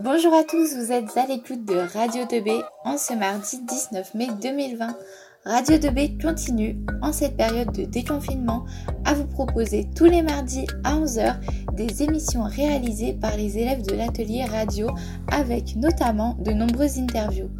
Bonjour 0.00 0.32
à 0.32 0.42
tous, 0.42 0.74
vous 0.74 0.90
êtes 0.90 1.16
à 1.18 1.26
l'écoute 1.26 1.66
de 1.66 1.76
Radio 1.76 2.24
2B 2.24 2.62
en 2.84 2.96
ce 2.96 3.12
mardi 3.12 3.60
19 3.60 4.14
mai 4.14 4.28
2020. 4.40 4.96
Radio 5.44 5.76
2B 5.76 6.20
continue 6.20 6.78
en 7.02 7.12
cette 7.12 7.36
période 7.36 7.72
de 7.72 7.84
déconfinement 7.84 8.64
à 9.04 9.12
vous 9.12 9.26
proposer 9.26 9.88
tous 9.94 10.06
les 10.06 10.22
mardis 10.22 10.66
à 10.82 10.96
11h 10.96 11.36
des 11.74 12.02
émissions 12.02 12.44
réalisées 12.44 13.12
par 13.12 13.36
les 13.36 13.58
élèves 13.58 13.82
de 13.82 13.94
l'atelier 13.94 14.44
radio 14.44 14.88
avec 15.30 15.76
notamment 15.76 16.36
de 16.40 16.52
nombreuses 16.52 16.98
interviews. 16.98 17.50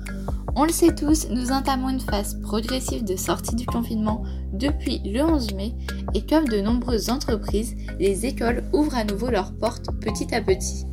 On 0.57 0.64
le 0.64 0.73
sait 0.73 0.95
tous, 0.95 1.29
nous 1.29 1.53
entamons 1.53 1.91
une 1.91 2.01
phase 2.01 2.41
progressive 2.41 3.05
de 3.05 3.17
sortie 3.17 3.57
du 3.57 3.67
confinement 3.67 4.23
depuis 4.55 5.01
le 5.05 5.23
11 5.23 5.55
mai 5.55 5.75
et 6.14 6.25
comme 6.25 6.49
de 6.49 6.61
nombreuses 6.61 7.11
entreprises, 7.11 7.77
les 7.99 8.25
écoles 8.27 8.64
ouvrent 8.73 8.96
à 8.96 9.05
nouveau 9.05 9.29
leurs 9.29 9.53
portes 9.53 9.89
petit 10.01 10.35
à 10.35 10.41
petit. 10.41 10.87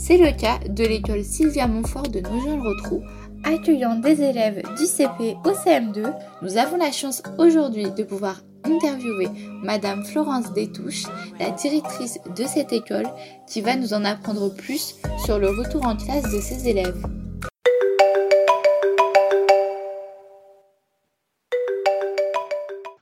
C'est 0.00 0.16
le 0.16 0.30
cas 0.30 0.60
de 0.68 0.84
l'école 0.84 1.24
Sylvia 1.24 1.66
Montfort 1.66 2.04
de 2.04 2.20
Nogent-le-Rotrou 2.20 3.02
accueillant 3.42 3.96
des 3.96 4.22
élèves 4.22 4.62
du 4.78 4.86
CP 4.86 5.36
au 5.44 5.50
CM2. 5.50 6.14
Nous 6.40 6.56
avons 6.56 6.76
la 6.76 6.92
chance 6.92 7.20
aujourd'hui 7.36 7.90
de 7.90 8.04
pouvoir 8.04 8.36
interviewer 8.64 9.26
Madame 9.64 10.04
Florence 10.04 10.52
Détouche, 10.52 11.02
la 11.40 11.50
directrice 11.50 12.20
de 12.36 12.44
cette 12.44 12.72
école, 12.72 13.08
qui 13.48 13.60
va 13.60 13.74
nous 13.74 13.92
en 13.92 14.04
apprendre 14.04 14.54
plus 14.54 14.94
sur 15.24 15.40
le 15.40 15.48
retour 15.48 15.84
en 15.84 15.96
classe 15.96 16.30
de 16.32 16.40
ses 16.40 16.68
élèves. 16.68 17.02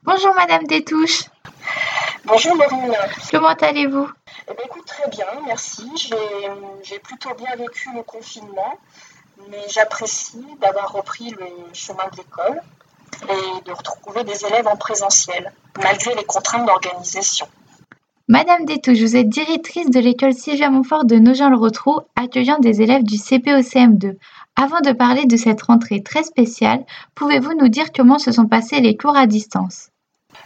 Bonjour 0.03 0.33
Madame 0.35 0.63
Détouche. 0.63 1.25
Bonjour 2.25 2.55
Maureen. 2.55 2.91
Comment 3.31 3.55
allez-vous? 3.61 4.09
Eh 4.49 4.65
écoute, 4.65 4.85
très 4.85 5.09
bien, 5.09 5.27
merci. 5.45 5.89
J'ai 6.83 6.99
plutôt 6.99 7.33
bien 7.35 7.55
vécu 7.55 7.89
le 7.93 8.03
confinement 8.03 8.77
mais 9.49 9.61
j'apprécie 9.69 10.45
d'avoir 10.61 10.91
repris 10.91 11.29
le 11.31 11.45
chemin 11.73 12.03
de 12.11 12.17
l'école 12.17 12.61
et 13.23 13.67
de 13.67 13.71
retrouver 13.71 14.23
des 14.23 14.45
élèves 14.45 14.67
en 14.67 14.75
présentiel, 14.75 15.51
malgré 15.81 16.13
les 16.15 16.23
contraintes 16.23 16.65
d'organisation. 16.65 17.47
Madame 18.27 18.65
Détouche, 18.65 18.99
vous 18.99 19.15
êtes 19.15 19.29
directrice 19.29 19.89
de 19.89 19.99
l'école 19.99 20.33
Sylvia 20.33 20.69
Montfort 20.69 21.05
de 21.05 21.15
Nogent-le-Rotrou, 21.15 22.01
accueillant 22.15 22.59
des 22.59 22.81
élèves 22.81 23.03
du 23.03 23.17
CP 23.17 23.53
au 23.53 23.59
CM2. 23.59 24.17
Avant 24.57 24.81
de 24.81 24.91
parler 24.91 25.25
de 25.25 25.37
cette 25.37 25.61
rentrée 25.61 26.03
très 26.03 26.23
spéciale, 26.23 26.85
pouvez-vous 27.15 27.53
nous 27.53 27.69
dire 27.69 27.93
comment 27.95 28.19
se 28.19 28.31
sont 28.31 28.47
passés 28.47 28.81
les 28.81 28.97
cours 28.97 29.15
à 29.15 29.27
distance? 29.27 29.91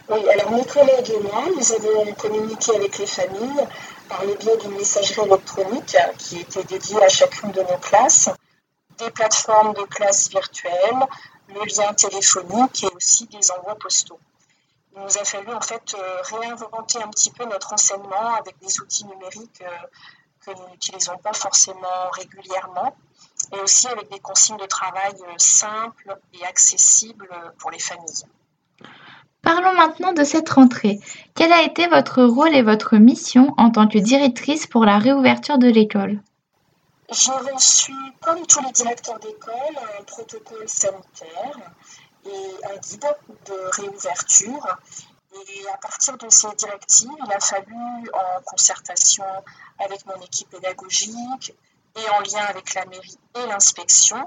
Oui, 0.08 0.28
alors 0.30 0.50
mes 0.50 0.64
collègues 0.64 1.10
et 1.10 1.20
moi, 1.20 1.44
nous 1.56 1.72
avons 1.72 2.12
communiqué 2.14 2.74
avec 2.74 2.98
les 2.98 3.06
familles 3.06 3.66
par 4.08 4.24
le 4.24 4.34
biais 4.34 4.56
d'une 4.58 4.76
messagerie 4.76 5.26
électronique 5.26 5.96
qui 6.18 6.40
était 6.40 6.64
dédiée 6.64 7.02
à 7.02 7.08
chacune 7.08 7.52
de 7.52 7.60
nos 7.60 7.78
classes 7.78 8.30
des 8.98 9.10
plateformes 9.10 9.74
de 9.74 9.82
classe 9.82 10.28
virtuelles, 10.28 11.06
le 11.48 11.60
lien 11.76 11.92
téléphonique 11.94 12.84
et 12.84 12.88
aussi 12.94 13.26
des 13.26 13.50
envois 13.50 13.74
postaux. 13.76 14.18
Il 14.94 15.02
nous 15.02 15.18
a 15.18 15.24
fallu 15.24 15.52
en 15.52 15.60
fait 15.60 15.94
euh, 15.94 16.22
réinventer 16.22 17.02
un 17.02 17.08
petit 17.08 17.30
peu 17.30 17.44
notre 17.44 17.72
enseignement 17.72 18.34
avec 18.34 18.58
des 18.58 18.80
outils 18.80 19.06
numériques 19.06 19.62
euh, 19.62 19.86
que 20.44 20.50
nous 20.50 20.68
n'utilisons 20.68 21.16
pas 21.18 21.32
forcément 21.32 22.10
régulièrement 22.12 22.94
et 23.52 23.60
aussi 23.60 23.88
avec 23.88 24.10
des 24.10 24.20
consignes 24.20 24.58
de 24.58 24.66
travail 24.66 25.14
euh, 25.22 25.34
simples 25.38 26.18
et 26.34 26.44
accessibles 26.44 27.30
pour 27.58 27.70
les 27.70 27.78
familles. 27.78 28.26
Parlons 29.42 29.74
maintenant 29.74 30.12
de 30.12 30.22
cette 30.22 30.48
rentrée. 30.50 31.00
Quel 31.34 31.52
a 31.52 31.62
été 31.62 31.88
votre 31.88 32.22
rôle 32.22 32.54
et 32.54 32.62
votre 32.62 32.96
mission 32.96 33.52
en 33.58 33.70
tant 33.70 33.88
que 33.88 33.98
directrice 33.98 34.68
pour 34.68 34.84
la 34.84 34.98
réouverture 34.98 35.58
de 35.58 35.66
l'école? 35.66 36.22
J'ai 37.10 37.32
reçu, 37.52 37.92
comme 38.20 38.46
tous 38.46 38.62
les 38.64 38.70
directeurs 38.70 39.18
d'école, 39.18 39.76
un 39.98 40.04
protocole 40.04 40.68
sanitaire 40.68 41.58
et 42.24 42.64
un 42.72 42.78
guide 42.78 43.16
de 43.46 43.80
réouverture. 43.80 44.78
Et 45.34 45.68
à 45.68 45.76
partir 45.78 46.16
de 46.18 46.28
ces 46.28 46.54
directives, 46.56 47.10
il 47.26 47.32
a 47.32 47.40
fallu, 47.40 47.74
en 47.74 48.42
concertation 48.44 49.24
avec 49.84 50.06
mon 50.06 50.22
équipe 50.22 50.50
pédagogique 50.50 51.52
et 51.96 52.08
en 52.10 52.20
lien 52.20 52.44
avec 52.48 52.74
la 52.74 52.84
mairie 52.86 53.18
et 53.34 53.46
l'inspection, 53.48 54.18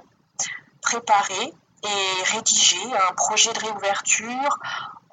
préparer 0.82 1.54
et 1.84 2.24
rédiger 2.34 2.84
un 3.10 3.14
projet 3.14 3.54
de 3.54 3.60
réouverture 3.60 4.60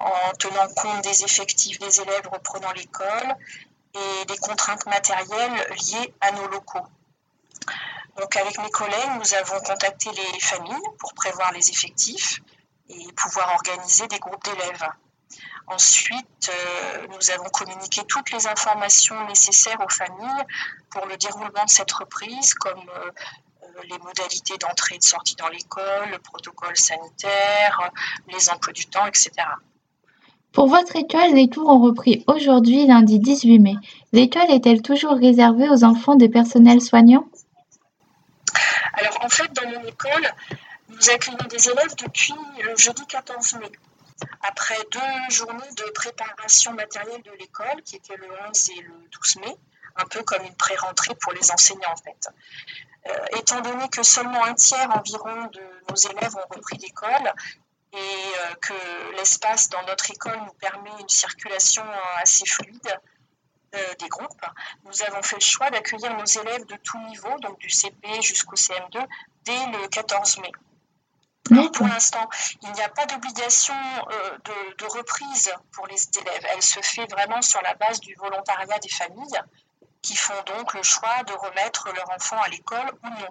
en 0.03 0.33
tenant 0.37 0.67
compte 0.75 1.03
des 1.03 1.23
effectifs 1.23 1.79
des 1.79 2.01
élèves 2.01 2.27
reprenant 2.31 2.71
l'école 2.71 3.35
et 3.93 4.25
des 4.25 4.37
contraintes 4.37 4.85
matérielles 4.85 5.67
liées 5.71 6.13
à 6.21 6.31
nos 6.31 6.47
locaux. 6.47 6.87
Donc 8.17 8.35
avec 8.35 8.57
mes 8.59 8.69
collègues, 8.69 9.11
nous 9.17 9.33
avons 9.33 9.59
contacté 9.61 10.09
les 10.11 10.39
familles 10.39 10.89
pour 10.99 11.13
prévoir 11.13 11.51
les 11.51 11.69
effectifs 11.69 12.41
et 12.89 13.11
pouvoir 13.13 13.53
organiser 13.53 14.07
des 14.07 14.19
groupes 14.19 14.43
d'élèves. 14.43 14.87
Ensuite, 15.67 16.49
euh, 16.49 17.07
nous 17.07 17.31
avons 17.31 17.49
communiqué 17.49 18.01
toutes 18.05 18.31
les 18.31 18.47
informations 18.47 19.25
nécessaires 19.27 19.79
aux 19.79 19.89
familles 19.89 20.45
pour 20.89 21.05
le 21.05 21.15
déroulement 21.17 21.63
de 21.63 21.69
cette 21.69 21.91
reprise, 21.91 22.53
comme 22.53 22.89
euh, 22.89 23.11
euh, 23.63 23.81
les 23.89 23.97
modalités 23.99 24.57
d'entrée 24.57 24.95
et 24.95 24.97
de 24.99 25.03
sortie 25.03 25.35
dans 25.35 25.47
l'école, 25.47 26.09
le 26.11 26.19
protocole 26.19 26.75
sanitaire, 26.75 27.91
les 28.27 28.49
emplois 28.49 28.73
du 28.73 28.85
temps, 28.87 29.07
etc. 29.07 29.31
Pour 30.53 30.67
votre 30.67 30.95
école, 30.95 31.33
les 31.33 31.49
cours 31.49 31.67
ont 31.67 31.81
repris 31.81 32.23
aujourd'hui, 32.27 32.85
lundi 32.85 33.17
18 33.17 33.57
mai. 33.57 33.75
L'école 34.11 34.51
est-elle 34.51 34.83
toujours 34.83 35.15
réservée 35.15 35.67
aux 35.67 35.83
enfants 35.83 36.15
des 36.15 36.29
personnels 36.29 36.79
soignants? 36.79 37.27
Alors 38.93 39.17
en 39.25 39.29
fait, 39.29 39.51
dans 39.53 39.67
mon 39.67 39.83
école, 39.87 40.31
nous 40.89 41.09
accueillons 41.09 41.47
des 41.49 41.69
élèves 41.69 41.95
depuis 41.97 42.35
le 42.63 42.77
jeudi 42.77 43.03
14 43.07 43.55
mai. 43.61 43.71
Après 44.47 44.77
deux 44.91 45.35
journées 45.35 45.73
de 45.75 45.91
préparation 45.91 46.73
matérielle 46.73 47.23
de 47.23 47.31
l'école, 47.39 47.81
qui 47.83 47.95
étaient 47.95 48.15
le 48.15 48.27
11 48.47 48.69
et 48.77 48.81
le 48.81 48.93
12 49.11 49.37
mai, 49.37 49.55
un 49.95 50.05
peu 50.05 50.21
comme 50.21 50.43
une 50.43 50.53
pré-rentrée 50.53 51.15
pour 51.15 51.33
les 51.33 51.51
enseignants 51.51 51.91
en 51.91 51.97
fait. 51.97 52.29
Euh, 53.07 53.39
étant 53.39 53.59
donné 53.61 53.89
que 53.89 54.03
seulement 54.03 54.45
un 54.45 54.53
tiers 54.53 54.89
environ 54.95 55.47
de 55.51 55.61
nos 55.89 55.95
élèves 55.95 56.35
ont 56.35 56.55
repris 56.55 56.77
l'école 56.77 57.33
et 57.93 57.97
euh, 57.97 58.55
que 58.55 59.15
l'espace 59.17 59.69
dans 59.69 59.83
notre 59.83 60.09
école 60.09 60.39
nous 60.45 60.53
permet 60.53 60.91
une 60.99 61.09
circulation 61.09 61.83
assez 62.21 62.45
fluide, 62.45 62.99
euh, 63.75 63.93
des 63.99 64.07
groupes, 64.07 64.45
nous 64.85 65.03
avons 65.03 65.23
fait 65.23 65.37
le 65.37 65.41
choix 65.41 65.71
d'accueillir 65.71 66.15
nos 66.15 66.25
élèves 66.25 66.65
de 66.65 66.75
tout 66.83 66.99
niveau, 67.07 67.39
donc 67.39 67.57
du 67.57 67.69
CP 67.69 68.21
jusqu'au 68.21 68.55
CM2, 68.55 69.03
dès 69.45 69.65
le 69.67 69.87
14 69.87 70.39
mai. 70.39 70.51
pour 71.73 71.87
l'instant, 71.87 72.29
il 72.61 72.71
n'y 72.71 72.81
a 72.81 72.89
pas 72.89 73.07
d'obligation 73.07 73.73
euh, 74.11 74.37
de, 74.77 74.85
reprise 74.85 75.51
pour 75.71 75.87
les 75.87 76.07
élèves. 76.19 76.45
Elle 76.49 76.61
se 76.61 76.81
fait 76.81 77.07
vraiment 77.11 77.41
sur 77.41 77.63
la 77.63 77.73
base 77.73 77.99
du 77.99 78.13
volontariat 78.13 78.77
des 78.77 78.89
familles 78.89 79.41
qui 80.03 80.15
font 80.15 80.39
donc 80.45 80.75
le 80.75 80.83
choix 80.83 81.23
de 81.23 81.33
remettre 81.33 81.91
leur 81.95 82.11
enfant 82.11 82.39
à 82.41 82.49
l'école 82.49 82.91
ou 83.03 83.07
non. 83.07 83.29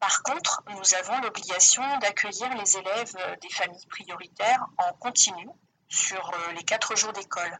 Par 0.00 0.22
contre, 0.22 0.62
nous 0.68 0.94
avons 0.94 1.20
l'obligation 1.20 1.82
d'accueillir 1.98 2.52
les 2.54 2.76
élèves 2.76 3.16
euh, 3.18 3.36
des 3.36 3.50
familles 3.50 3.86
prioritaires 3.86 4.66
en 4.78 4.92
continu 4.94 5.48
sur 5.88 6.32
les 6.54 6.62
quatre 6.62 6.96
jours 6.96 7.12
d'école. 7.12 7.58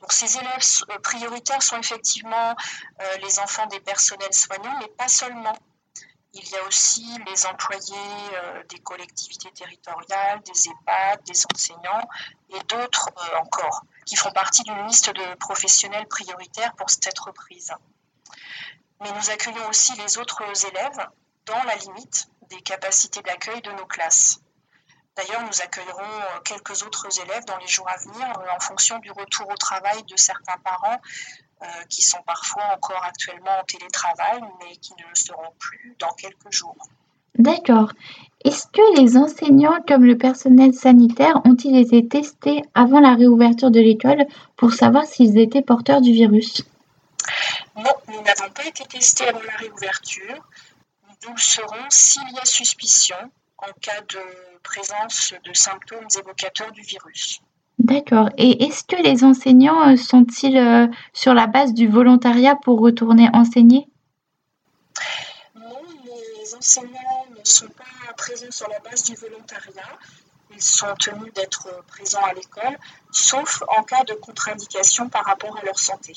Donc 0.00 0.12
ces 0.12 0.36
élèves 0.36 0.62
euh, 0.90 0.98
prioritaires 0.98 1.62
sont 1.62 1.78
effectivement 1.78 2.54
euh, 3.00 3.16
les 3.22 3.38
enfants 3.38 3.66
des 3.66 3.80
personnels 3.80 4.34
soignants, 4.34 4.76
mais 4.80 4.88
pas 4.88 5.08
seulement. 5.08 5.56
Il 6.34 6.46
y 6.46 6.56
a 6.56 6.64
aussi 6.64 7.06
les 7.26 7.46
employés 7.46 7.94
euh, 8.34 8.62
des 8.68 8.80
collectivités 8.80 9.50
territoriales, 9.52 10.42
des 10.42 10.68
EHPAD, 10.68 11.22
des 11.24 11.40
enseignants 11.54 12.08
et 12.50 12.58
d'autres 12.64 13.08
encore, 13.40 13.84
qui 14.04 14.16
font 14.16 14.32
partie 14.32 14.64
d'une 14.64 14.86
liste 14.86 15.10
de 15.10 15.34
professionnels 15.36 16.08
prioritaires 16.08 16.74
pour 16.74 16.90
cette 16.90 17.18
reprise. 17.20 17.72
Mais 19.00 19.12
nous 19.12 19.30
accueillons 19.30 19.68
aussi 19.68 19.94
les 19.96 20.18
autres 20.18 20.42
élèves 20.66 21.08
dans 21.46 21.62
la 21.64 21.76
limite 21.76 22.28
des 22.50 22.60
capacités 22.60 23.22
d'accueil 23.22 23.60
de 23.62 23.70
nos 23.72 23.86
classes. 23.86 24.40
D'ailleurs, 25.16 25.42
nous 25.42 25.62
accueillerons 25.62 26.02
euh, 26.02 26.40
quelques 26.44 26.82
autres 26.82 27.06
élèves 27.22 27.44
dans 27.46 27.56
les 27.58 27.68
jours 27.68 27.88
à 27.88 27.96
venir 27.98 28.26
euh, 28.38 28.56
en 28.56 28.60
fonction 28.60 28.98
du 28.98 29.10
retour 29.12 29.48
au 29.48 29.56
travail 29.56 30.02
de 30.04 30.16
certains 30.16 30.58
parents 30.64 31.00
euh, 31.62 31.66
qui 31.88 32.02
sont 32.02 32.22
parfois 32.26 32.64
encore 32.74 33.02
actuellement 33.04 33.60
en 33.60 33.64
télétravail, 33.64 34.40
mais 34.60 34.76
qui 34.76 34.92
ne 34.94 35.08
le 35.08 35.14
seront 35.14 35.52
plus 35.58 35.94
dans 36.00 36.12
quelques 36.14 36.50
jours. 36.50 36.76
D'accord. 37.38 37.92
Est-ce 38.44 38.66
que 38.66 39.00
les 39.00 39.16
enseignants 39.16 39.78
comme 39.86 40.04
le 40.04 40.18
personnel 40.18 40.74
sanitaire 40.74 41.40
ont-ils 41.44 41.76
été 41.76 42.06
testés 42.06 42.62
avant 42.74 43.00
la 43.00 43.14
réouverture 43.14 43.70
de 43.70 43.80
l'école 43.80 44.26
pour 44.56 44.72
savoir 44.72 45.04
s'ils 45.04 45.38
étaient 45.38 45.62
porteurs 45.62 46.00
du 46.00 46.12
virus? 46.12 46.62
Non, 47.76 47.90
nous 48.08 48.22
n'avons 48.22 48.50
pas 48.52 48.66
été 48.66 48.84
testés 48.84 49.28
avant 49.28 49.42
la 49.42 49.56
réouverture. 49.56 50.42
Nous 51.26 51.32
le 51.32 51.40
serons 51.40 51.86
s'il 51.88 52.30
y 52.30 52.38
a 52.38 52.44
suspicion 52.44 53.16
en 53.58 53.72
cas 53.80 54.00
de 54.02 54.18
présence 54.62 55.34
de 55.44 55.52
symptômes 55.54 56.06
évocateurs 56.18 56.72
du 56.72 56.82
virus. 56.82 57.40
D'accord. 57.78 58.30
Et 58.38 58.64
est-ce 58.64 58.84
que 58.84 58.96
les 59.02 59.24
enseignants 59.24 59.88
euh, 59.88 59.96
sont-ils 59.96 60.56
euh, 60.56 60.86
sur 61.12 61.34
la 61.34 61.46
base 61.46 61.74
du 61.74 61.88
volontariat 61.88 62.56
pour 62.56 62.80
retourner 62.80 63.28
enseigner? 63.32 63.88
Enseignants 66.56 67.26
ne 67.36 67.44
sont 67.44 67.68
pas 67.68 68.12
présents 68.16 68.50
sur 68.50 68.68
la 68.68 68.78
base 68.78 69.02
du 69.04 69.14
volontariat. 69.16 69.98
Ils 70.54 70.62
sont 70.62 70.94
tenus 70.98 71.32
d'être 71.34 71.68
présents 71.88 72.24
à 72.24 72.32
l'école, 72.32 72.78
sauf 73.10 73.62
en 73.76 73.82
cas 73.82 74.04
de 74.04 74.14
contre-indication 74.14 75.08
par 75.08 75.24
rapport 75.24 75.56
à 75.58 75.64
leur 75.64 75.78
santé. 75.78 76.14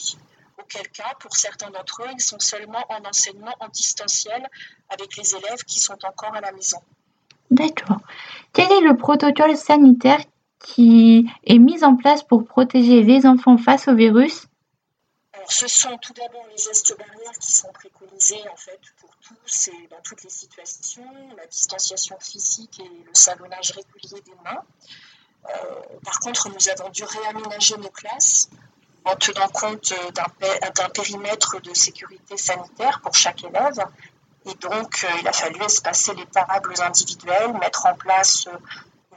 Auquel 0.59 0.87
cas, 0.89 1.13
pour 1.19 1.35
certains 1.35 1.69
d'entre 1.69 2.03
eux, 2.03 2.09
ils 2.13 2.21
sont 2.21 2.39
seulement 2.39 2.83
en 2.89 3.07
enseignement 3.07 3.53
en 3.59 3.67
distanciel 3.69 4.47
avec 4.89 5.15
les 5.15 5.35
élèves 5.35 5.63
qui 5.65 5.79
sont 5.79 5.97
encore 6.03 6.33
à 6.33 6.41
la 6.41 6.51
maison. 6.51 6.79
D'accord. 7.51 7.99
Quel 8.53 8.71
est 8.71 8.81
le 8.81 8.97
protocole 8.97 9.55
sanitaire 9.55 10.19
qui 10.59 11.29
est 11.45 11.59
mis 11.59 11.83
en 11.83 11.95
place 11.95 12.23
pour 12.23 12.45
protéger 12.45 13.03
les 13.03 13.25
enfants 13.25 13.57
face 13.57 13.87
au 13.87 13.95
virus? 13.95 14.47
Ce 15.49 15.67
sont 15.67 15.97
tout 15.99 16.13
d'abord 16.13 16.45
les 16.49 16.57
gestes 16.57 16.97
barrières 16.97 17.37
qui 17.39 17.53
sont 17.53 17.71
préconisés 17.71 18.43
en 18.51 18.55
fait 18.57 18.79
pour 18.99 19.11
tous 19.21 19.69
et 19.69 19.87
dans 19.89 20.01
toutes 20.03 20.23
les 20.23 20.29
situations, 20.29 21.05
la 21.37 21.45
distanciation 21.45 22.17
physique 22.19 22.81
et 22.81 23.05
le 23.05 23.13
savonnage 23.13 23.71
régulier 23.71 24.21
des 24.21 24.35
mains. 24.43 24.63
Euh, 25.49 25.99
par 26.03 26.19
contre, 26.19 26.49
nous 26.49 26.69
avons 26.69 26.89
dû 26.89 27.03
réaménager 27.03 27.77
nos 27.77 27.89
classes 27.89 28.49
en 29.07 29.15
tenant 29.15 29.47
compte 29.49 29.93
d'un 30.13 30.89
périmètre 30.89 31.61
de 31.61 31.73
sécurité 31.73 32.37
sanitaire 32.37 32.99
pour 33.01 33.15
chaque 33.15 33.43
élève. 33.43 33.79
Et 34.45 34.53
donc, 34.55 35.03
euh, 35.03 35.17
il 35.19 35.27
a 35.27 35.33
fallu 35.33 35.61
espacer 35.61 36.13
les 36.13 36.25
tables 36.25 36.73
individuelles, 36.81 37.53
mettre 37.53 37.85
en 37.85 37.95
place 37.95 38.47
euh, 38.47 38.57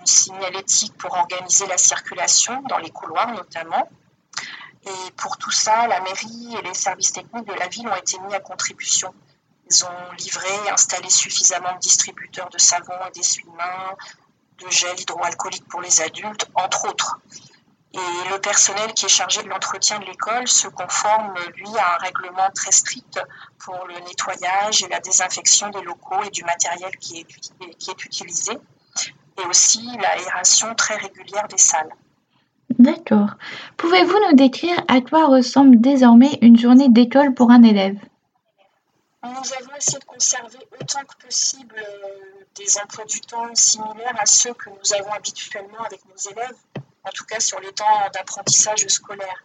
une 0.00 0.06
signalétique 0.06 0.96
pour 0.96 1.12
organiser 1.16 1.66
la 1.66 1.78
circulation 1.78 2.62
dans 2.62 2.78
les 2.78 2.90
couloirs 2.90 3.32
notamment. 3.32 3.88
Et 4.86 5.10
pour 5.16 5.36
tout 5.36 5.50
ça, 5.50 5.86
la 5.86 6.00
mairie 6.00 6.56
et 6.58 6.62
les 6.62 6.74
services 6.74 7.12
techniques 7.12 7.46
de 7.46 7.52
la 7.52 7.68
ville 7.68 7.86
ont 7.86 7.96
été 7.96 8.18
mis 8.20 8.34
à 8.34 8.40
contribution. 8.40 9.14
Ils 9.70 9.84
ont 9.84 10.12
livré 10.18 10.70
installé 10.72 11.08
suffisamment 11.10 11.74
de 11.74 11.78
distributeurs 11.80 12.48
de 12.48 12.58
savon 12.58 12.94
et 13.06 13.10
d'essuie-mains, 13.12 13.94
de 14.58 14.70
gel 14.70 14.98
hydroalcoolique 14.98 15.68
pour 15.68 15.80
les 15.80 16.00
adultes, 16.00 16.46
entre 16.54 16.88
autres. 16.88 17.20
Et 17.92 18.30
le 18.30 18.38
personnel 18.38 18.92
qui 18.94 19.06
est 19.06 19.08
chargé 19.08 19.42
de 19.42 19.48
l'entretien 19.48 19.98
de 19.98 20.04
l'école 20.04 20.46
se 20.46 20.68
conforme, 20.68 21.34
lui, 21.56 21.68
à 21.76 21.96
un 21.96 21.98
règlement 21.98 22.48
très 22.54 22.70
strict 22.70 23.20
pour 23.58 23.84
le 23.88 23.94
nettoyage 23.94 24.84
et 24.84 24.88
la 24.88 25.00
désinfection 25.00 25.70
des 25.70 25.82
locaux 25.82 26.22
et 26.24 26.30
du 26.30 26.44
matériel 26.44 26.96
qui 26.98 27.20
est, 27.20 27.74
qui 27.78 27.90
est 27.90 28.04
utilisé, 28.04 28.52
et 28.52 29.46
aussi 29.46 29.84
l'aération 30.00 30.74
très 30.76 30.96
régulière 30.96 31.48
des 31.48 31.58
salles. 31.58 31.90
D'accord. 32.78 33.30
Pouvez-vous 33.76 34.18
nous 34.28 34.36
décrire 34.36 34.82
à 34.86 35.00
quoi 35.00 35.26
ressemble 35.26 35.80
désormais 35.80 36.38
une 36.40 36.56
journée 36.56 36.88
d'école 36.88 37.34
pour 37.34 37.50
un 37.50 37.62
élève? 37.62 37.98
Nous 39.22 39.30
avons 39.30 39.76
essayé 39.76 39.98
de 39.98 40.04
conserver 40.04 40.58
autant 40.80 41.00
que 41.00 41.26
possible 41.26 41.74
euh, 41.76 42.44
des 42.56 42.78
emplois 42.78 43.04
du 43.04 43.20
temps 43.20 43.54
similaires 43.54 44.16
à 44.18 44.24
ceux 44.24 44.54
que 44.54 44.70
nous 44.70 44.94
avons 44.94 45.12
habituellement 45.12 45.84
avec 45.84 46.00
nos 46.06 46.30
élèves, 46.30 46.56
en 47.04 47.10
tout 47.10 47.24
cas 47.24 47.40
sur 47.40 47.60
les 47.60 47.72
temps 47.72 48.10
d'apprentissage 48.12 48.86
scolaire. 48.88 49.42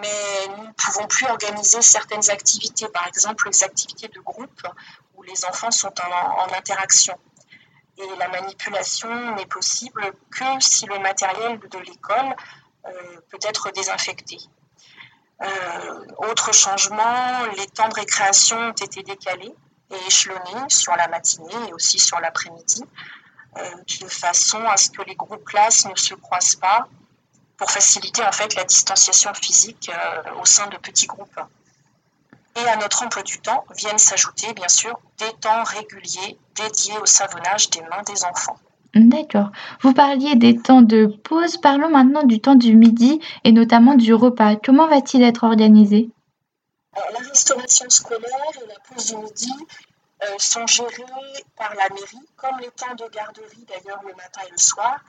Mais 0.00 0.48
nous 0.56 0.66
ne 0.68 0.72
pouvons 0.72 1.06
plus 1.06 1.26
organiser 1.26 1.82
certaines 1.82 2.30
activités, 2.30 2.88
par 2.88 3.06
exemple 3.06 3.48
les 3.48 3.62
activités 3.62 4.08
de 4.08 4.20
groupe 4.20 4.66
où 5.16 5.22
les 5.22 5.44
enfants 5.44 5.70
sont 5.70 5.92
en 6.00 6.52
interaction 6.56 7.18
et 7.98 8.16
la 8.18 8.28
manipulation 8.28 9.34
n'est 9.34 9.46
possible 9.46 10.12
que 10.30 10.44
si 10.60 10.86
le 10.86 10.98
matériel 10.98 11.58
de 11.58 11.78
l'école 11.78 12.34
euh, 12.86 13.20
peut 13.28 13.38
être 13.42 13.70
désinfecté. 13.72 14.38
Euh, 15.42 16.06
autre 16.18 16.52
changement, 16.54 17.44
les 17.56 17.66
temps 17.66 17.88
de 17.88 17.94
récréation 17.94 18.56
ont 18.58 18.72
été 18.72 19.02
décalés 19.02 19.54
et 19.90 20.06
échelonnés 20.06 20.68
sur 20.68 20.94
la 20.96 21.08
matinée 21.08 21.68
et 21.68 21.72
aussi 21.72 21.98
sur 21.98 22.18
l'après-midi, 22.20 22.82
de 23.54 24.08
façon 24.08 24.60
à 24.66 24.76
ce 24.76 24.90
que 24.90 25.02
les 25.02 25.14
groupes 25.14 25.44
classes 25.44 25.86
ne 25.86 25.96
se 25.96 26.14
croisent 26.14 26.56
pas 26.56 26.88
pour 27.56 27.70
faciliter 27.70 28.22
en 28.24 28.32
fait 28.32 28.54
la 28.54 28.64
distanciation 28.64 29.32
physique 29.34 29.90
au 30.40 30.44
sein 30.46 30.66
de 30.68 30.76
petits 30.78 31.06
groupes. 31.06 31.40
Et 32.56 32.68
à 32.68 32.76
notre 32.76 33.02
emploi 33.02 33.22
du 33.22 33.40
temps 33.40 33.64
viennent 33.76 33.98
s'ajouter, 33.98 34.52
bien 34.52 34.68
sûr, 34.68 34.98
des 35.18 35.32
temps 35.40 35.64
réguliers 35.64 36.38
dédiés 36.54 36.98
au 37.00 37.06
savonnage 37.06 37.70
des 37.70 37.80
mains 37.82 38.02
des 38.06 38.24
enfants. 38.24 38.58
D'accord. 38.94 39.50
Vous 39.80 39.94
parliez 39.94 40.34
des 40.36 40.58
temps 40.58 40.82
de 40.82 41.06
pause. 41.06 41.56
Parlons 41.56 41.88
maintenant 41.88 42.24
du 42.24 42.40
temps 42.40 42.54
du 42.54 42.76
midi 42.76 43.20
et 43.44 43.52
notamment 43.52 43.94
du 43.94 44.12
repas. 44.12 44.56
Comment 44.56 44.86
va-t-il 44.86 45.22
être 45.22 45.44
organisé? 45.44 46.10
La 46.94 47.26
restauration 47.26 47.88
scolaire 47.88 48.28
et 48.62 48.66
la 48.68 48.78
pause 48.80 49.06
du 49.06 49.16
midi 49.16 49.50
euh, 50.24 50.38
sont 50.38 50.66
gérées 50.66 51.44
par 51.56 51.74
la 51.74 51.88
mairie, 51.88 52.28
comme 52.36 52.58
les 52.60 52.70
temps 52.70 52.94
de 52.94 53.08
garderie 53.08 53.66
d'ailleurs 53.66 54.02
le 54.02 54.14
matin 54.14 54.42
et 54.46 54.50
le 54.50 54.58
soir. 54.58 55.00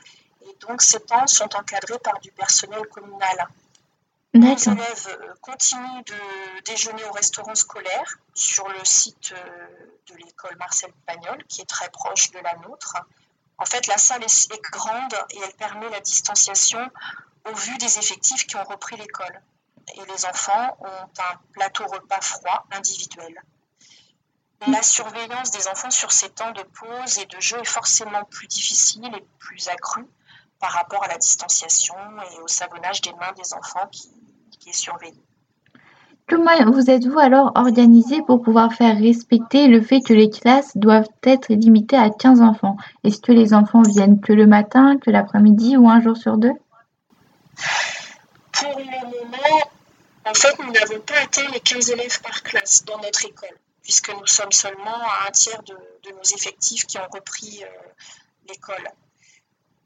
Et 0.41 0.55
donc 0.59 0.81
ces 0.81 0.99
temps 0.99 1.27
sont 1.27 1.55
encadrés 1.55 1.99
par 1.99 2.19
du 2.19 2.31
personnel 2.31 2.85
communal. 2.87 3.47
Les 4.33 4.67
élèves 4.67 5.07
euh, 5.09 5.33
continuent 5.41 6.03
de 6.07 6.61
déjeuner 6.65 7.03
au 7.05 7.11
restaurant 7.11 7.53
scolaire 7.53 8.17
sur 8.33 8.67
le 8.67 8.83
site 8.83 9.31
euh, 9.33 9.67
de 10.07 10.15
l'école 10.15 10.55
Marcel 10.57 10.91
Pagnol, 11.05 11.43
qui 11.47 11.61
est 11.61 11.69
très 11.69 11.89
proche 11.89 12.31
de 12.31 12.39
la 12.39 12.55
nôtre. 12.67 12.95
En 13.59 13.65
fait, 13.65 13.85
la 13.85 13.99
salle 13.99 14.23
est 14.23 14.61
grande 14.71 15.13
et 15.29 15.39
elle 15.45 15.53
permet 15.53 15.87
la 15.89 15.99
distanciation 15.99 16.89
au 17.45 17.53
vu 17.53 17.77
des 17.77 17.99
effectifs 17.99 18.47
qui 18.47 18.55
ont 18.55 18.63
repris 18.63 18.97
l'école. 18.97 19.39
Et 19.95 20.05
les 20.11 20.25
enfants 20.25 20.77
ont 20.79 21.21
un 21.21 21.37
plateau 21.51 21.85
repas 21.85 22.21
froid 22.21 22.65
individuel. 22.71 23.39
La 24.67 24.81
surveillance 24.81 25.51
des 25.51 25.67
enfants 25.67 25.91
sur 25.91 26.11
ces 26.11 26.29
temps 26.29 26.51
de 26.51 26.61
pause 26.61 27.17
et 27.17 27.25
de 27.25 27.39
jeu 27.41 27.57
est 27.59 27.67
forcément 27.67 28.23
plus 28.29 28.47
difficile 28.47 29.05
et 29.05 29.25
plus 29.39 29.67
accrue 29.67 30.05
par 30.59 30.71
rapport 30.71 31.03
à 31.03 31.07
la 31.07 31.17
distanciation 31.17 31.95
et 32.31 32.41
au 32.41 32.47
savonnage 32.47 33.01
des 33.01 33.11
mains 33.11 33.33
des 33.35 33.53
enfants 33.53 33.89
qui, 33.91 34.69
est 34.69 34.71
surveillé. 34.71 35.21
Comment 36.29 36.71
vous 36.71 36.89
êtes-vous 36.89 37.19
alors 37.19 37.51
organisé 37.55 38.21
pour 38.21 38.41
pouvoir 38.41 38.73
faire 38.73 38.97
respecter 38.97 39.67
le 39.67 39.81
fait 39.81 39.99
que 39.99 40.13
les 40.13 40.29
classes 40.29 40.77
doivent 40.77 41.09
être 41.23 41.49
limitées 41.49 41.97
à 41.97 42.09
15 42.09 42.39
enfants? 42.39 42.77
Est-ce 43.03 43.19
que 43.19 43.33
les 43.33 43.53
enfants 43.53 43.81
viennent 43.81 44.21
que 44.21 44.31
le 44.31 44.47
matin, 44.47 44.97
que 44.97 45.11
l'après-midi 45.11 45.75
ou 45.75 45.89
un 45.89 45.99
jour 45.99 46.15
sur 46.15 46.37
deux? 46.37 46.53
Pour 48.53 48.69
le 48.69 48.85
moment, 48.85 49.61
en 50.25 50.33
fait, 50.33 50.57
nous 50.59 50.71
n'avons 50.71 51.01
pas 51.01 51.19
atteint 51.21 51.51
les 51.51 51.59
15 51.59 51.89
élèves 51.89 52.21
par 52.21 52.41
classe 52.41 52.85
dans 52.85 52.97
notre 52.99 53.25
école, 53.25 53.57
puisque 53.83 54.09
nous 54.09 54.25
sommes 54.25 54.51
seulement 54.51 55.07
à 55.07 55.27
un 55.27 55.31
tiers 55.31 55.61
de, 55.63 55.77
nos 56.11 56.23
effectifs 56.35 56.85
qui 56.85 56.97
ont 56.97 57.07
repris 57.11 57.63
euh, 57.63 57.67
l'école. 58.47 58.87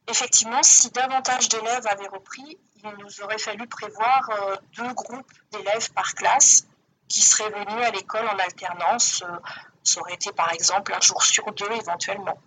Effectivement, 0.08 0.64
si 0.64 0.90
davantage 0.92 1.50
d'élèves 1.50 1.86
avaient 1.88 2.08
repris, 2.08 2.58
il 2.84 2.90
nous 3.00 3.22
aurait 3.22 3.40
fallu 3.40 3.68
prévoir 3.68 4.30
euh, 4.30 4.56
deux 4.78 4.94
groupes 4.94 5.32
d'élèves 5.52 5.92
par 5.92 6.14
classe 6.14 6.66
qui 7.08 7.22
seraient 7.22 7.50
venus 7.50 7.84
à 7.86 7.92
l'école 7.92 8.28
en 8.28 8.38
alternance. 8.38 9.24
Euh, 9.24 9.38
ça 9.84 10.00
aurait 10.02 10.14
été 10.14 10.32
par 10.32 10.52
exemple 10.54 10.94
un 10.94 11.02
jour 11.02 11.24
sur 11.24 11.52
deux 11.54 11.72
éventuellement. 11.72 12.40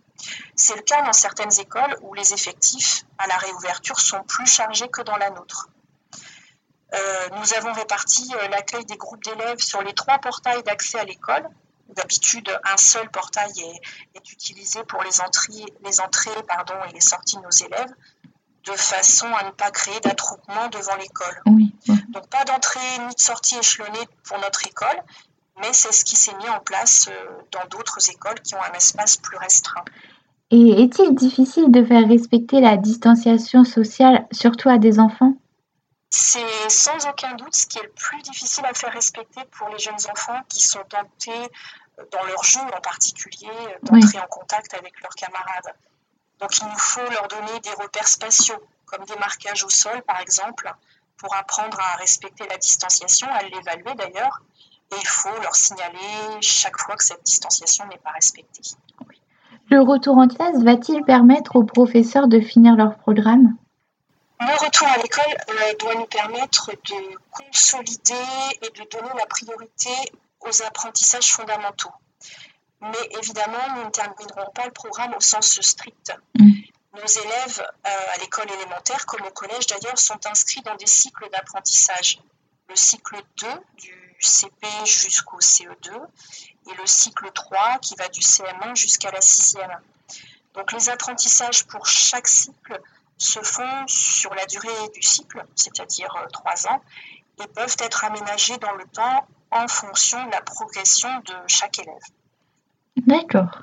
C'est 0.54 0.76
le 0.76 0.82
cas 0.82 1.02
dans 1.02 1.12
certaines 1.12 1.58
écoles 1.60 1.96
où 2.02 2.14
les 2.14 2.32
effectifs 2.32 3.04
à 3.18 3.26
la 3.26 3.36
réouverture 3.36 3.98
sont 4.00 4.22
plus 4.24 4.46
chargés 4.46 4.88
que 4.88 5.02
dans 5.02 5.16
la 5.16 5.30
nôtre. 5.30 5.68
Euh, 6.92 7.28
nous 7.38 7.54
avons 7.54 7.72
réparti 7.72 8.32
l'accueil 8.50 8.84
des 8.84 8.96
groupes 8.96 9.22
d'élèves 9.22 9.60
sur 9.60 9.82
les 9.82 9.92
trois 9.92 10.18
portails 10.18 10.62
d'accès 10.64 10.98
à 10.98 11.04
l'école 11.04 11.48
D'habitude, 11.96 12.48
un 12.64 12.76
seul 12.76 13.10
portail 13.10 13.50
est, 14.14 14.32
utilisé 14.32 14.80
pour 14.84 15.02
les 15.02 15.20
entrées, 15.20 15.64
les 15.84 16.00
entrées 16.00 16.42
pardon, 16.46 16.74
et 16.88 16.92
les 16.92 17.00
sorties 17.00 17.36
de 17.36 17.42
nos 17.42 17.50
élèves, 17.50 17.92
de 18.64 18.72
façon 18.72 19.26
à 19.34 19.44
ne 19.44 19.50
pas 19.50 19.70
créer 19.70 19.98
d'attroupement 20.00 20.68
devant 20.68 20.94
l'école. 20.96 21.42
Donc 22.10 22.28
pas 22.28 22.44
d'entrée 22.44 22.98
ni 23.08 23.14
de 23.14 23.20
sortie 23.20 23.56
échelonnée 23.58 24.06
pour 24.24 24.38
notre 24.38 24.64
école, 24.66 25.02
mais 25.60 25.72
c'est 25.72 25.92
ce 25.92 26.04
qui 26.04 26.14
s'est 26.14 26.36
mis 26.36 26.48
en 26.48 26.60
place 26.60 27.08
euh, 27.10 27.28
dans 27.50 27.66
d'autres 27.68 27.98
écoles 28.10 28.40
qui 28.40 28.54
ont 28.54 28.62
un 28.62 28.72
espace 28.72 29.16
plus 29.16 29.36
restreint. 29.36 29.84
Et 30.50 30.82
est-il 30.82 31.14
difficile 31.14 31.70
de 31.70 31.84
faire 31.84 32.06
respecter 32.08 32.60
la 32.60 32.76
distanciation 32.76 33.64
sociale, 33.64 34.26
surtout 34.32 34.68
à 34.68 34.78
des 34.78 35.00
enfants? 35.00 35.34
C'est 36.20 36.68
sans 36.68 37.06
aucun 37.08 37.34
doute 37.34 37.54
ce 37.56 37.66
qui 37.66 37.78
est 37.78 37.82
le 37.82 37.92
plus 37.92 38.20
difficile 38.22 38.64
à 38.66 38.74
faire 38.74 38.92
respecter 38.92 39.40
pour 39.52 39.68
les 39.70 39.78
jeunes 39.78 40.04
enfants 40.12 40.40
qui 40.48 40.60
sont 40.60 40.84
tentés, 40.88 41.50
euh, 41.98 42.04
dans 42.12 42.22
leur 42.24 42.44
jeu 42.44 42.60
en 42.60 42.80
particulier, 42.80 43.48
euh, 43.48 43.78
d'entrer 43.82 44.18
en 44.18 44.26
contact 44.26 44.74
avec 44.74 45.00
leurs 45.00 45.14
camarades. 45.14 45.74
Donc 46.38 46.58
il 46.58 46.66
nous 46.66 46.78
faut 46.78 47.10
leur 47.10 47.26
donner 47.28 47.58
des 47.60 47.72
repères 47.82 48.06
spatiaux, 48.06 48.62
comme 48.84 49.04
des 49.06 49.16
marquages 49.16 49.64
au 49.64 49.70
sol 49.70 50.02
par 50.02 50.20
exemple, 50.20 50.70
pour 51.16 51.34
apprendre 51.34 51.78
à 51.80 51.96
respecter 51.96 52.46
la 52.48 52.58
distanciation, 52.58 53.26
à 53.32 53.42
l'évaluer 53.42 53.94
d'ailleurs. 53.94 54.42
Et 54.92 54.96
il 55.00 55.06
faut 55.06 55.40
leur 55.40 55.54
signaler 55.54 56.40
chaque 56.40 56.78
fois 56.78 56.96
que 56.96 57.04
cette 57.04 57.22
distanciation 57.22 57.86
n'est 57.86 57.98
pas 57.98 58.10
respectée. 58.10 58.62
Le 59.70 59.80
retour 59.80 60.18
en 60.18 60.28
classe 60.28 60.62
va-t-il 60.62 61.04
permettre 61.04 61.56
aux 61.56 61.64
professeurs 61.64 62.26
de 62.26 62.40
finir 62.40 62.74
leur 62.74 62.96
programme? 62.98 63.56
Le 64.40 64.64
retour 64.64 64.88
à 64.88 64.96
l'école 64.96 65.36
euh, 65.50 65.74
doit 65.78 65.94
nous 65.96 66.06
permettre 66.06 66.70
de 66.72 67.18
consolider 67.30 68.14
et 68.62 68.70
de 68.70 68.88
donner 68.90 69.10
la 69.18 69.26
priorité 69.26 69.90
aux 70.40 70.62
apprentissages 70.62 71.32
fondamentaux. 71.32 71.92
Mais 72.80 73.08
évidemment, 73.18 73.76
nous 73.76 73.84
ne 73.84 73.90
terminerons 73.90 74.50
pas 74.54 74.64
le 74.64 74.72
programme 74.72 75.14
au 75.14 75.20
sens 75.20 75.60
strict. 75.60 76.12
Mm. 76.38 76.50
Nos 76.94 77.06
élèves 77.06 77.60
euh, 77.86 78.14
à 78.14 78.18
l'école 78.18 78.50
élémentaire, 78.50 79.04
comme 79.06 79.26
au 79.26 79.30
collège 79.30 79.66
d'ailleurs, 79.66 79.98
sont 79.98 80.26
inscrits 80.26 80.62
dans 80.62 80.74
des 80.76 80.86
cycles 80.86 81.28
d'apprentissage. 81.30 82.18
Le 82.68 82.76
cycle 82.76 83.16
2 83.36 83.46
du 83.76 84.16
CP 84.20 84.66
jusqu'au 84.86 85.38
CE2 85.38 85.92
et 86.70 86.74
le 86.74 86.86
cycle 86.86 87.30
3 87.32 87.78
qui 87.78 87.94
va 87.96 88.08
du 88.08 88.20
CM1 88.20 88.74
jusqu'à 88.74 89.10
la 89.10 89.20
6e. 89.20 89.78
Donc 90.54 90.72
les 90.72 90.88
apprentissages 90.88 91.64
pour 91.66 91.86
chaque 91.86 92.26
cycle 92.26 92.80
se 93.20 93.40
font 93.42 93.86
sur 93.86 94.34
la 94.34 94.46
durée 94.46 94.88
du 94.94 95.02
cycle, 95.02 95.44
c'est-à-dire 95.54 96.12
euh, 96.16 96.26
trois 96.32 96.66
ans, 96.66 96.80
et 97.42 97.46
peuvent 97.48 97.76
être 97.78 98.04
aménagés 98.04 98.56
dans 98.56 98.72
le 98.72 98.84
temps 98.84 99.26
en 99.50 99.68
fonction 99.68 100.24
de 100.26 100.30
la 100.30 100.40
progression 100.40 101.08
de 101.26 101.34
chaque 101.46 101.78
élève. 101.78 102.02
D'accord. 103.06 103.62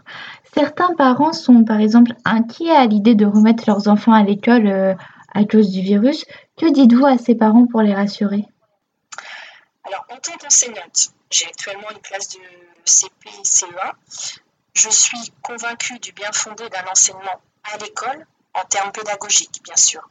Certains 0.53 0.93
parents 0.95 1.33
sont 1.33 1.63
par 1.63 1.79
exemple 1.79 2.13
inquiets 2.23 2.71
à 2.71 2.85
l'idée 2.85 3.15
de 3.15 3.25
remettre 3.25 3.63
leurs 3.67 3.87
enfants 3.87 4.13
à 4.13 4.23
l'école 4.23 4.67
euh, 4.67 4.93
à 5.33 5.43
cause 5.43 5.71
du 5.71 5.81
virus. 5.81 6.25
Que 6.55 6.71
dites-vous 6.71 7.05
à 7.05 7.17
ces 7.17 7.35
parents 7.35 7.65
pour 7.65 7.81
les 7.81 7.93
rassurer? 7.93 8.45
Alors, 9.85 10.05
en 10.09 10.17
tant 10.17 10.37
qu'enseignante, 10.37 11.13
j'ai 11.31 11.45
actuellement 11.45 11.89
une 11.91 12.01
classe 12.01 12.29
de 12.29 12.39
CP 12.85 13.29
et 13.29 13.43
CE1. 13.43 13.91
Je 14.75 14.89
suis 14.89 15.31
convaincue 15.41 15.99
du 15.99 16.11
bien 16.11 16.31
fondé 16.31 16.69
d'un 16.69 16.91
enseignement 16.91 17.41
à 17.73 17.77
l'école 17.77 18.25
en 18.61 18.65
termes 18.65 18.91
pédagogiques, 18.91 19.61
bien 19.63 19.75
sûr. 19.75 20.07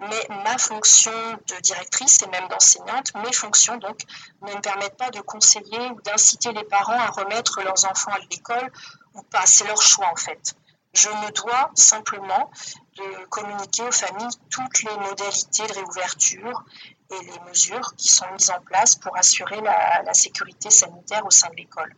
Mais 0.00 0.26
ma 0.44 0.58
fonction 0.58 1.12
de 1.46 1.60
directrice 1.60 2.22
et 2.22 2.28
même 2.28 2.48
d'enseignante, 2.48 3.12
mes 3.16 3.32
fonctions 3.32 3.76
donc, 3.78 4.00
ne 4.42 4.54
me 4.54 4.60
permettent 4.60 4.96
pas 4.96 5.10
de 5.10 5.20
conseiller 5.20 5.90
ou 5.90 6.00
d'inciter 6.02 6.52
les 6.52 6.64
parents 6.64 6.98
à 6.98 7.08
remettre 7.08 7.62
leurs 7.62 7.84
enfants 7.84 8.12
à 8.12 8.18
l'école 8.30 8.70
ou 9.14 9.22
pas. 9.22 9.46
C'est 9.46 9.66
leur 9.66 9.80
choix 9.80 10.08
en 10.12 10.16
fait. 10.16 10.54
Je 10.94 11.08
me 11.08 11.30
dois 11.32 11.70
simplement 11.74 12.50
de 12.96 13.26
communiquer 13.26 13.82
aux 13.82 13.92
familles 13.92 14.34
toutes 14.50 14.82
les 14.82 14.96
modalités 14.96 15.66
de 15.66 15.72
réouverture 15.74 16.64
et 17.10 17.24
les 17.24 17.48
mesures 17.48 17.94
qui 17.96 18.08
sont 18.08 18.26
mises 18.32 18.50
en 18.50 18.60
place 18.62 18.96
pour 18.96 19.16
assurer 19.16 19.60
la, 19.60 20.14
sécurité 20.14 20.70
sanitaire 20.70 21.24
au 21.26 21.30
sein 21.30 21.48
de 21.50 21.56
l'école. 21.56 21.94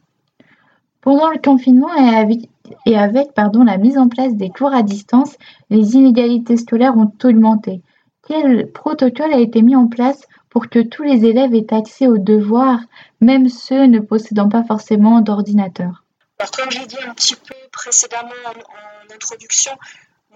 Pendant 1.01 1.31
le 1.31 1.39
confinement 1.39 1.95
et 1.95 2.49
et 2.87 2.97
avec 2.97 3.33
pardon, 3.35 3.65
la 3.65 3.77
mise 3.77 3.99
en 3.99 4.09
place 4.09 4.35
des 4.35 4.51
cours 4.51 4.73
à 4.73 4.83
distance, 4.83 5.37
les 5.71 5.95
inégalités 5.95 6.57
scolaires 6.57 6.97
ont 6.97 7.13
augmenté. 7.25 7.83
Quel 8.27 8.71
protocole 8.71 9.33
a 9.33 9.39
été 9.39 9.63
mis 9.63 9.77
en 9.77 9.89
place 9.89 10.23
pour 10.51 10.69
que 10.69 10.81
tous 10.81 11.03
les 11.03 11.25
élèves 11.25 11.55
aient 11.55 11.75
accès 11.75 12.07
aux 12.07 12.19
devoirs, 12.19 12.81
même 13.21 13.49
ceux 13.49 13.87
ne 13.87 14.01
possédant 14.01 14.49
pas 14.49 14.65
forcément 14.65 15.21
d'ordinateur? 15.21 16.05
Comme 16.39 16.71
j'ai 16.71 16.87
dit 16.87 16.97
un 17.07 17.15
petit 17.15 17.37
peu 17.37 17.55
précédemment 17.73 18.31
en, 18.47 19.15
introduction, 19.15 19.73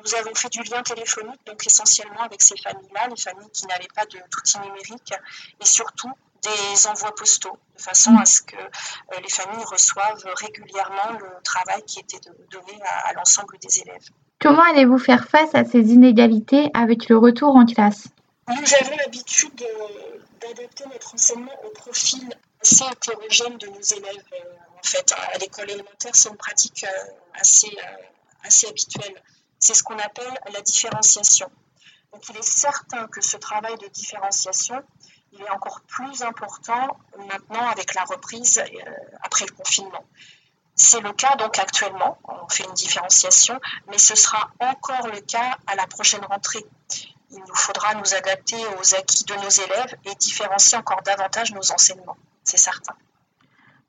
nous 0.05 0.15
avons 0.17 0.35
fait 0.35 0.51
du 0.51 0.63
lien 0.63 0.83
téléphonique, 0.83 1.41
donc 1.47 1.67
essentiellement 1.67 2.23
avec 2.23 2.43
ces 2.43 2.57
familles-là, 2.57 3.09
les 3.09 3.17
familles 3.17 3.51
qui 3.53 3.67
n'avaient 3.67 3.89
pas 3.95 4.05
d'outils 4.07 4.59
numériques, 4.61 5.15
et 5.61 5.65
surtout 5.65 6.11
des 6.43 6.87
envois 6.87 7.15
postaux, 7.15 7.59
de 7.77 7.83
façon 7.83 8.17
à 8.19 8.27
ce 8.27 8.43
que 8.43 8.57
euh, 8.57 9.21
les 9.23 9.31
familles 9.31 9.65
reçoivent 9.65 10.25
régulièrement 10.37 11.19
le 11.19 11.43
travail 11.43 11.83
qui 11.87 12.01
était 12.01 12.21
donné 12.51 12.79
à, 13.05 13.15
l'ensemble 13.15 13.57
des 13.59 13.81
élèves. 13.81 14.11
Comment 14.41 14.63
allez-vous 14.63 14.99
faire 14.99 15.27
face 15.27 15.55
à 15.55 15.65
ces 15.65 15.81
inégalités 15.93 16.71
avec 16.75 17.09
le 17.09 17.17
retour 17.17 17.57
en 17.57 17.65
classe? 17.65 18.09
Nous 18.49 18.75
avons 18.81 18.97
l'habitude 18.99 19.55
d'adapter 20.41 20.85
notre 20.93 21.15
enseignement 21.15 21.55
au 21.65 21.71
profil 21.71 22.29
assez 22.61 22.85
hétérogène 22.93 23.57
de 23.57 23.69
nos 23.69 23.81
élèves. 23.81 24.25
Euh, 24.35 24.79
en 24.79 24.87
fait, 24.87 25.15
à 25.33 25.39
l'école 25.39 25.71
élémentaire, 25.71 26.15
c'est 26.15 26.29
une 26.29 26.37
pratique 26.37 26.85
euh, 26.85 27.13
assez, 27.41 27.75
assez 28.43 28.67
habituelle. 28.69 29.15
C'est 29.65 29.73
ce 29.73 29.83
qu'on 29.83 29.99
appelle 29.99 30.39
la 30.53 30.61
différenciation. 30.61 31.51
Donc, 32.13 32.29
il 32.29 32.37
est 32.37 32.43
certain 32.43 33.07
que 33.09 33.23
ce 33.23 33.39
travail 33.39 33.79
de 33.79 33.89
différenciation 33.89 34.85
est 35.41 35.49
encore 35.49 35.81
plus 35.89 36.23
important 36.23 36.99
maintenant 37.31 37.67
avec 37.71 37.95
la 37.95 38.05
reprise 38.05 38.59
euh, 38.59 38.91
après 39.23 39.47
le 39.47 39.53
confinement. 39.53 40.05
C'est 40.75 41.01
le 41.01 41.15
cas 41.15 41.37
donc 41.37 41.59
actuellement, 41.59 42.19
on 42.25 42.47
fait 42.51 42.65
une 42.65 42.75
différenciation, 42.75 43.59
mais 43.89 43.97
ce 43.97 44.15
sera 44.15 44.51
encore 44.61 45.07
le 45.07 45.23
cas 45.23 45.57
à 45.67 45.77
la 45.77 45.87
prochaine 45.87 46.27
rentrée. 46.27 46.67
Il 47.31 47.39
nous 47.39 47.55
faudra 47.55 47.95
nous 47.95 48.15
adapter 48.15 48.63
aux 48.67 48.95
acquis 48.95 49.25
de 49.25 49.35
nos 49.37 49.49
élèves 49.49 49.97
et 50.05 50.15
différencier 50.17 50.77
encore 50.77 51.01
davantage 51.01 51.53
nos 51.53 51.73
enseignements, 51.73 52.19
c'est 52.45 52.59
certain. 52.59 52.95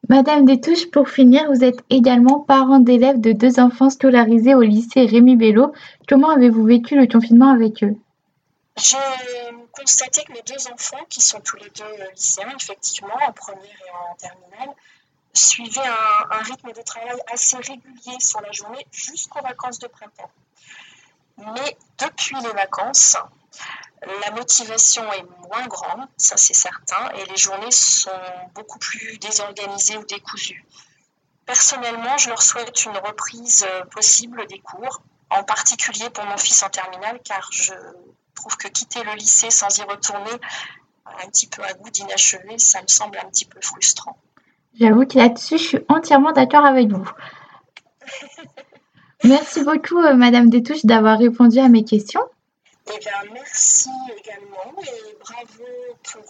Madame 0.07 0.45
Détouche, 0.45 0.91
pour 0.91 1.09
finir, 1.09 1.51
vous 1.51 1.63
êtes 1.63 1.79
également 1.89 2.39
parent 2.39 2.79
d'élèves 2.79 3.19
de 3.19 3.31
deux 3.31 3.59
enfants 3.59 3.89
scolarisés 3.89 4.53
au 4.53 4.61
lycée 4.61 5.05
Rémi 5.05 5.35
Bello. 5.35 5.73
Comment 6.07 6.29
avez-vous 6.29 6.63
vécu 6.63 6.95
le 6.95 7.07
confinement 7.07 7.49
avec 7.49 7.83
eux? 7.83 7.95
J'ai 8.77 8.97
constaté 9.71 10.23
que 10.23 10.33
mes 10.33 10.43
deux 10.45 10.67
enfants, 10.71 11.03
qui 11.09 11.21
sont 11.21 11.39
tous 11.39 11.55
les 11.57 11.69
deux 11.69 12.11
lycéens, 12.13 12.53
effectivement, 12.55 13.15
en 13.27 13.31
première 13.31 13.63
et 13.63 14.11
en 14.11 14.15
terminale, 14.15 14.75
suivaient 15.33 15.81
un, 16.31 16.43
rythme 16.43 16.71
de 16.71 16.81
travail 16.83 17.17
assez 17.33 17.57
régulier 17.57 18.19
sur 18.19 18.41
la 18.41 18.51
journée 18.51 18.85
jusqu'aux 18.91 19.41
vacances 19.41 19.79
de 19.79 19.87
printemps. 19.87 20.31
Mais 21.37 21.77
depuis 21.99 22.35
les 22.43 22.53
vacances, 22.53 23.17
la 24.25 24.31
motivation 24.31 25.03
est 25.13 25.25
moins 25.47 25.67
grande, 25.67 26.07
ça 26.17 26.37
c'est 26.37 26.53
certain, 26.53 27.09
et 27.15 27.25
les 27.29 27.37
journées 27.37 27.71
sont 27.71 28.11
beaucoup 28.53 28.79
plus 28.79 29.17
désorganisées 29.19 29.97
ou 29.97 30.05
décousues. 30.05 30.65
Personnellement, 31.45 32.17
je 32.17 32.29
leur 32.29 32.41
souhaite 32.41 32.85
une 32.85 32.97
reprise 32.97 33.65
possible 33.91 34.45
des 34.47 34.59
cours, 34.59 35.01
en 35.29 35.43
particulier 35.43 36.09
pour 36.09 36.25
mon 36.25 36.37
fils 36.37 36.63
en 36.63 36.69
terminale, 36.69 37.19
car 37.23 37.47
je 37.51 37.73
trouve 38.35 38.57
que 38.57 38.67
quitter 38.67 39.03
le 39.03 39.13
lycée 39.13 39.51
sans 39.51 39.77
y 39.77 39.83
retourner 39.83 40.31
un 41.23 41.29
petit 41.29 41.47
peu 41.47 41.63
à 41.63 41.73
goût 41.73 41.89
d'inachevé, 41.89 42.57
ça 42.57 42.81
me 42.81 42.87
semble 42.87 43.17
un 43.17 43.29
petit 43.29 43.45
peu 43.45 43.59
frustrant. 43.61 44.17
J'avoue 44.79 45.05
que 45.05 45.17
là-dessus, 45.17 45.57
je 45.57 45.63
suis 45.63 45.79
entièrement 45.87 46.31
d'accord 46.31 46.65
avec 46.65 46.91
vous. 46.91 47.09
merci 49.23 49.63
beaucoup, 49.63 49.99
euh, 49.99 50.15
Madame 50.15 50.49
Détouche, 50.49 50.85
d'avoir 50.85 51.17
répondu 51.17 51.59
à 51.59 51.69
mes 51.69 51.85
questions. 51.85 52.21
Eh 52.87 52.99
bien, 52.99 53.33
merci 53.33 53.89
également 54.15 54.81
et 54.83 55.17
bravo 55.19 55.65
pour 56.03 56.21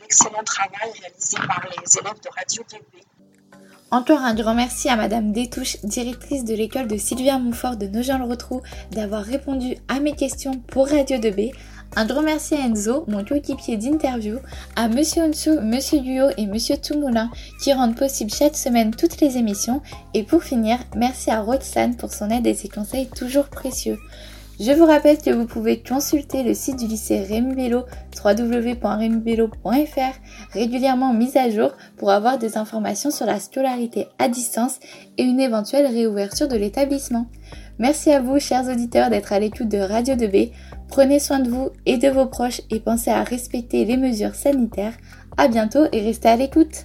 l'excellent 0.00 0.42
travail 0.44 0.90
réalisé 1.00 1.36
par 1.36 1.64
les 1.64 1.98
élèves 1.98 2.20
de 2.20 2.28
Radio 2.36 2.62
DB. 2.68 3.04
Encore 3.92 4.20
un 4.20 4.34
grand 4.34 4.54
merci 4.54 4.88
à 4.88 4.96
Madame 4.96 5.32
Détouche, 5.32 5.76
directrice 5.84 6.44
de 6.44 6.54
l'école 6.54 6.88
de 6.88 6.96
Sylvia 6.96 7.38
Montfort 7.38 7.76
de 7.76 7.86
Nogent-le-Rotrou, 7.86 8.62
d'avoir 8.90 9.22
répondu 9.22 9.76
à 9.88 10.00
mes 10.00 10.14
questions 10.14 10.58
pour 10.68 10.88
Radio 10.88 11.18
2B. 11.18 11.52
Un 11.96 12.06
grand 12.06 12.22
merci 12.22 12.54
à 12.54 12.66
Enzo, 12.66 13.04
mon 13.08 13.24
coéquipier 13.24 13.76
d'interview, 13.76 14.38
à 14.76 14.88
Monsieur 14.88 15.22
Onsu, 15.22 15.60
Monsieur 15.60 15.98
Guyo 15.98 16.26
et 16.36 16.46
Monsieur 16.46 16.76
Toumoulin 16.76 17.30
qui 17.62 17.72
rendent 17.72 17.96
possible 17.96 18.30
chaque 18.32 18.56
semaine 18.56 18.94
toutes 18.94 19.20
les 19.20 19.36
émissions. 19.36 19.82
Et 20.14 20.22
pour 20.22 20.42
finir, 20.42 20.78
merci 20.94 21.30
à 21.30 21.40
Roxane 21.40 21.96
pour 21.96 22.12
son 22.12 22.30
aide 22.30 22.46
et 22.46 22.54
ses 22.54 22.68
conseils 22.68 23.08
toujours 23.08 23.48
précieux. 23.48 23.98
Je 24.60 24.72
vous 24.72 24.84
rappelle 24.84 25.16
que 25.16 25.30
vous 25.30 25.46
pouvez 25.46 25.82
consulter 25.82 26.42
le 26.42 26.52
site 26.52 26.78
du 26.78 26.86
lycée 26.86 27.20
Rémi 27.20 27.54
Bello 27.54 27.84
www.remibello.fr 28.22 30.52
régulièrement 30.52 31.14
mis 31.14 31.38
à 31.38 31.48
jour 31.48 31.70
pour 31.96 32.10
avoir 32.10 32.36
des 32.36 32.58
informations 32.58 33.10
sur 33.10 33.24
la 33.24 33.40
scolarité 33.40 34.08
à 34.18 34.28
distance 34.28 34.78
et 35.16 35.22
une 35.22 35.40
éventuelle 35.40 35.86
réouverture 35.86 36.46
de 36.46 36.58
l'établissement. 36.58 37.24
Merci 37.78 38.12
à 38.12 38.20
vous, 38.20 38.38
chers 38.38 38.68
auditeurs, 38.68 39.08
d'être 39.08 39.32
à 39.32 39.40
l'écoute 39.40 39.68
de 39.68 39.78
Radio 39.78 40.14
2B. 40.14 40.50
Prenez 40.88 41.20
soin 41.20 41.38
de 41.38 41.48
vous 41.48 41.70
et 41.86 41.96
de 41.96 42.08
vos 42.08 42.26
proches 42.26 42.60
et 42.68 42.80
pensez 42.80 43.10
à 43.10 43.24
respecter 43.24 43.86
les 43.86 43.96
mesures 43.96 44.34
sanitaires. 44.34 44.98
À 45.38 45.48
bientôt 45.48 45.86
et 45.90 46.02
restez 46.02 46.28
à 46.28 46.36
l'écoute. 46.36 46.84